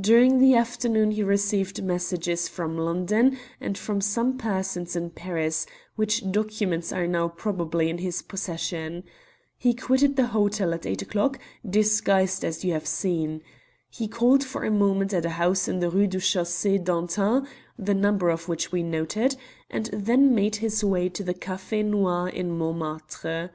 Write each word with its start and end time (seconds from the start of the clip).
During 0.00 0.38
the 0.38 0.54
afternoon 0.54 1.10
he 1.10 1.24
received 1.24 1.82
messages 1.82 2.46
from 2.46 2.78
London 2.78 3.36
and 3.60 3.76
from 3.76 4.00
some 4.00 4.38
persons 4.38 4.94
in 4.94 5.10
Paris, 5.10 5.66
which 5.96 6.30
documents 6.30 6.92
are 6.92 7.08
now 7.08 7.26
probably 7.26 7.90
in 7.90 7.98
his 7.98 8.22
possession. 8.22 9.02
He 9.58 9.74
quitted 9.74 10.14
the 10.14 10.28
hotel 10.28 10.72
at 10.74 10.86
eight 10.86 11.02
o'clock, 11.02 11.40
disguised 11.68 12.44
as 12.44 12.64
you 12.64 12.72
have 12.72 12.86
seen. 12.86 13.42
He 13.90 14.06
called 14.06 14.44
for 14.44 14.62
a 14.62 14.70
moment 14.70 15.12
at 15.12 15.26
a 15.26 15.30
house 15.30 15.66
in 15.66 15.80
the 15.80 15.90
Rue 15.90 16.06
du 16.06 16.18
Chaussée 16.18 16.78
d'Antin, 16.78 17.44
the 17.76 17.94
number 17.94 18.30
of 18.30 18.46
which 18.48 18.70
we 18.70 18.84
noted, 18.84 19.34
and 19.68 19.86
then 19.86 20.36
made 20.36 20.54
his 20.54 20.84
way 20.84 21.08
to 21.08 21.24
the 21.24 21.34
Café 21.34 21.84
Noir 21.84 22.28
in 22.28 22.56
Montmartre. 22.56 23.50